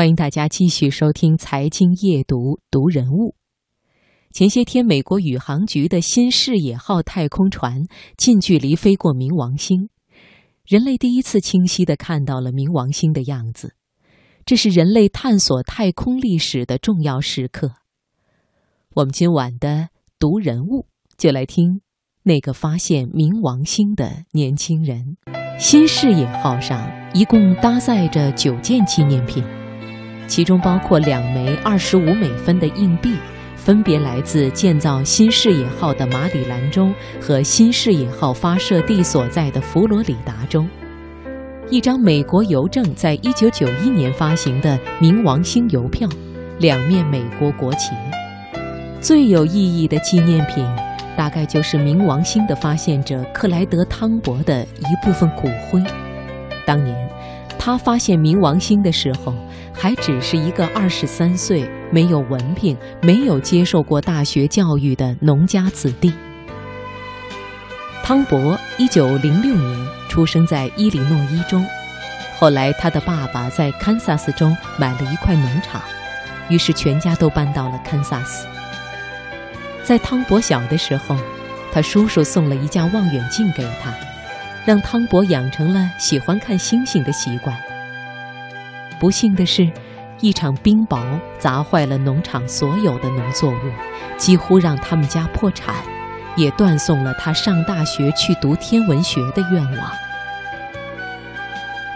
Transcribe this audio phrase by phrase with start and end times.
[0.00, 3.34] 欢迎大家继续收听《财经夜读》读人物。
[4.32, 7.82] 前些天，美国宇航局的新视野号太空船
[8.16, 9.90] 近距离飞过冥王星，
[10.64, 13.74] 人类第一次清晰地看到了冥王星的样子。
[14.46, 17.72] 这是人类探索太空历史的重要时刻。
[18.94, 20.86] 我们今晚的读人物
[21.18, 21.82] 就来听
[22.22, 25.18] 那个发现冥王星的年轻人。
[25.58, 29.44] 新视野号上一共搭载着九件纪念品。
[30.30, 33.16] 其中包括两枚二十五美分的硬币，
[33.56, 36.88] 分别来自建造新视野号的马里兰州
[37.20, 40.62] 和新视野号发射地所在的佛罗里达州；
[41.68, 46.08] 一张美国邮政在一九九一年发行的冥王星邮票，
[46.60, 47.90] 两面美国国旗。
[49.00, 50.64] 最有意义的纪念品，
[51.16, 55.82] 大概就是冥王星的发现者克莱德·汤博的一部分骨灰。
[56.64, 56.96] 当年，
[57.60, 59.32] 他发现冥王星的时候。
[59.72, 66.12] 还只是一个二十三岁、没有文凭、没有接受过大学教育的农家子弟。
[68.04, 71.58] 汤博一九零六年出生在伊利诺伊州，
[72.36, 75.80] 后来他的爸爸在堪萨斯州买了一块农场，
[76.50, 78.46] 于是全家都搬到了堪萨斯。
[79.82, 81.16] 在汤博小的时候，
[81.72, 83.94] 他叔叔送了一架望远镜给他，
[84.66, 87.56] 让汤博养成了喜欢看星星的习惯。
[88.98, 89.70] 不幸的是，
[90.20, 91.02] 一场冰雹
[91.38, 93.72] 砸坏了农场所有的农作物，
[94.18, 95.74] 几乎让他们家破产，
[96.36, 99.90] 也断送了他上大学去读天文学的愿望。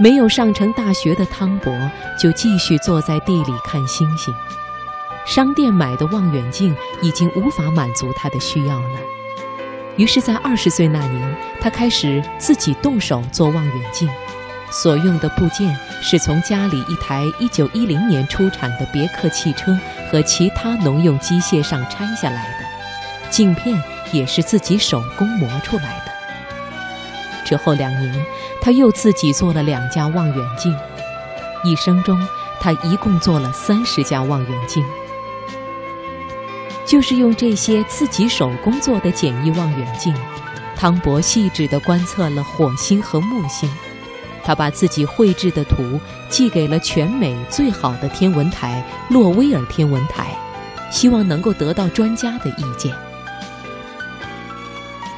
[0.00, 1.72] 没有上成大学的汤博
[2.18, 4.34] 就继续坐在地里看星星。
[5.26, 8.98] 商店买的望远镜已经无法满足他的需要了，
[9.96, 14.08] 于是，在二十岁那年，他开始自己动手做望远镜。
[14.70, 19.78] 所用的部件是从家里一台1910年出产的别克汽车
[20.10, 26.12] 和其他农用机械上拆下来的，镜片也是自己手工磨出来的。
[27.44, 28.12] 之后两年，
[28.60, 30.76] 他又自己做了两架望远镜，
[31.62, 32.20] 一生中
[32.60, 34.84] 他一共做了三十架望远镜。
[36.86, 40.14] 就是用这些自己手工做的简易望远镜，
[40.76, 43.70] 汤博细致地观测了火星和木星。
[44.42, 50.36] 他把自己绘制的图寄给了全美最好的天文台——洛威尔天文台，
[50.90, 52.94] 希望能够得到专家的意见。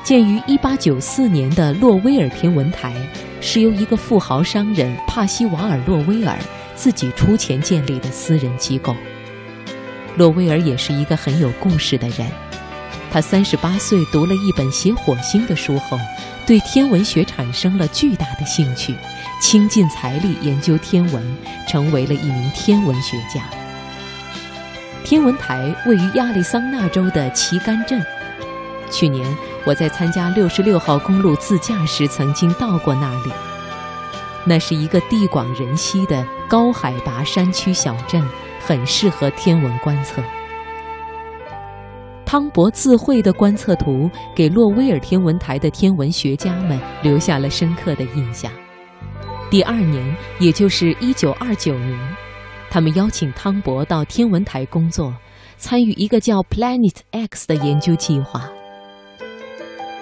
[0.05, 2.95] 建于1894年的洛威尔天文台
[3.41, 6.39] 是由一个富豪商人帕西瓦尔·洛威尔
[6.77, 8.95] 自己出钱建立的私人机构。
[10.17, 12.27] 洛威尔也是一个很有故事的人。
[13.11, 15.99] 他38岁读了一本写火星的书后，
[16.47, 18.95] 对天文学产生了巨大的兴趣。
[19.41, 21.37] 倾尽财力研究天文，
[21.69, 23.43] 成为了一名天文学家。
[25.05, 28.05] 天文台位于亚利桑那州的旗杆镇。
[28.91, 33.33] 去年我在参加六十六号公路自驾时，曾经到过那里。
[34.45, 38.27] 那是一个地广人稀的高海拔山区小镇，
[38.67, 40.21] 很适合天文观测。
[42.25, 48.51] 汤博自绘的观测图给洛威尔天文台的天文学家们留下了深刻的印象。
[49.49, 50.05] 第二年，
[50.41, 52.17] 也就是一九二九年，
[52.69, 55.15] 他们邀请汤博到天文台工作，
[55.57, 58.51] 参与一个叫 Planet X 的研究计划。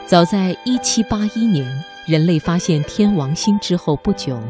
[0.06, 1.70] 早在一七八一年，
[2.06, 4.41] 人类发现天王星之后不久，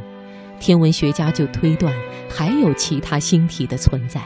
[0.64, 1.94] 天文学家就推断
[2.26, 4.22] 还有其他星体的存在。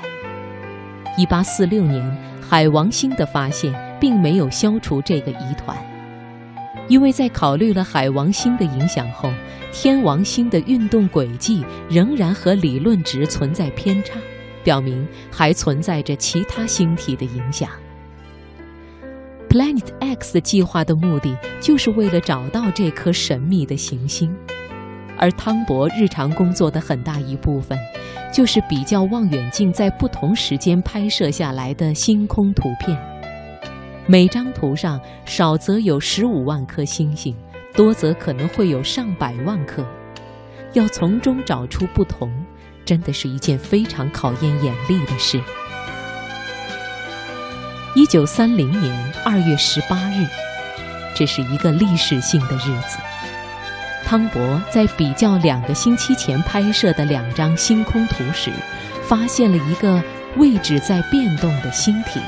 [1.16, 5.76] 一八四六年，海王星的发现并没有消除这个疑团。
[6.86, 9.32] 因为在考虑了海王星的影响后，
[9.72, 14.14] 天王星的运动轨迹仍然和理论值存在偏差，
[14.62, 17.68] 表明还存在着其他星体的影响。
[19.48, 24.32] Planet X 计划的目的就是为了找到这颗神秘的行星，
[25.18, 27.78] 而汤博日常工作的很大一部分，
[28.32, 32.96] 就是比较望远镜在不同时间拍摄下来的星空图片。
[34.06, 37.36] 每张图上少则有十五万颗星星，
[37.74, 39.84] 多则可能会有上百万颗。
[40.72, 42.32] 要从中找出不同，
[42.84, 45.40] 真的是一件非常考验眼力的事。
[47.94, 50.26] 一九三零年二月十八日，
[51.14, 52.98] 这是一个历史性的日子。
[54.08, 58.50] 汤博在比较两个星期前拍摄的两张星空图时，
[59.06, 60.02] 发现了一个
[60.38, 62.18] 位置在变动的星体。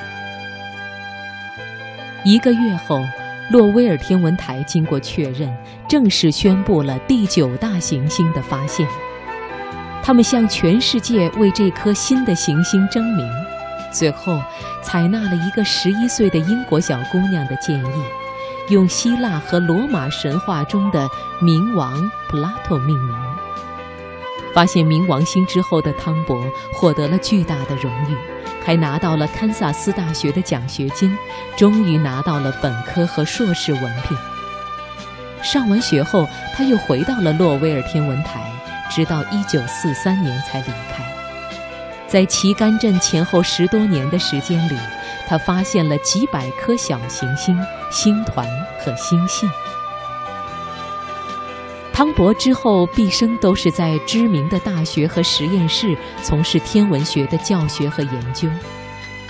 [2.22, 3.02] 一个月后，
[3.48, 5.50] 洛威尔天文台经过确认，
[5.88, 8.86] 正式宣布了第九大行星的发现。
[10.02, 13.26] 他们向全世界为这颗新的行星争名，
[13.90, 14.38] 最后
[14.82, 18.02] 采纳了一个十一岁的英国小姑娘的建议，
[18.70, 21.08] 用希腊和罗马神话中的
[21.42, 23.14] 冥王普拉托命名。
[24.54, 28.16] 发现冥王星之后的汤博获得了巨大的荣誉，
[28.64, 31.16] 还拿到了堪萨斯大学的奖学金，
[31.56, 34.16] 终于拿到了本科和硕士文凭。
[35.42, 38.42] 上完学后，他又回到了洛威尔天文台，
[38.90, 41.04] 直到1943年才离开。
[42.08, 44.76] 在旗杆镇前后十多年的时间里，
[45.30, 47.56] 他发现了几百颗小行星、
[47.88, 48.44] 星团
[48.80, 49.48] 和星系。
[51.92, 58.48] 汤博之后毕生都是在知名的大学和实验室从事天文学的教学和研究，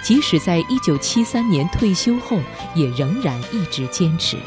[0.03, 2.39] 即使在1973年退休后，
[2.75, 4.39] 也仍然一直坚持。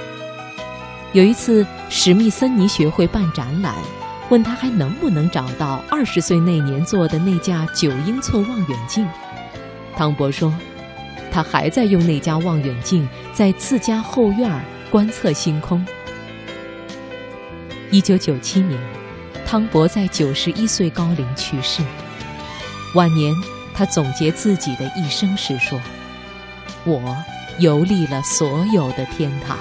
[1.12, 3.76] 有一次，史密森尼学会办展览，
[4.30, 9.08] 问他还能不能找到二十岁那年做的那架九英寸望远镜。
[9.96, 10.52] 汤博说，
[11.34, 15.84] 他还在用那家望远镜在自家后院观测星空。
[17.90, 18.80] 一九九七年，
[19.44, 21.82] 汤博在九十一岁高龄去世。
[22.94, 23.34] 晚年，
[23.74, 25.82] 他总结自己的一生时说
[26.86, 27.18] ：“我
[27.58, 29.58] 游历了所有的天堂。”